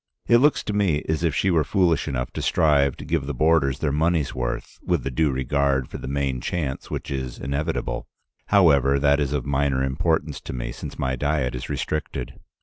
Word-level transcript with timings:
It 0.27 0.39
looks 0.39 0.63
to 0.63 0.73
me 0.73 1.03
as 1.07 1.23
if 1.23 1.35
she 1.35 1.51
were 1.51 1.63
foolish 1.63 2.07
enough 2.07 2.31
to 2.31 2.41
strive 2.41 2.97
to 2.97 3.05
give 3.05 3.27
the 3.27 3.35
boarders 3.35 3.77
their 3.77 3.91
money's 3.91 4.33
worth, 4.33 4.79
with 4.81 5.03
the 5.03 5.11
due 5.11 5.29
regard 5.29 5.87
for 5.89 5.99
the 5.99 6.07
main 6.07 6.41
chance 6.41 6.89
which 6.89 7.11
is 7.11 7.37
inevitable. 7.37 8.07
However, 8.47 8.97
that 8.97 9.19
is 9.19 9.31
of 9.31 9.45
minor 9.45 9.83
importance 9.83 10.41
to 10.41 10.53
me, 10.53 10.71
since 10.71 10.97
my 10.97 11.15
diet 11.15 11.53
is 11.53 11.69
restricted. 11.69 12.39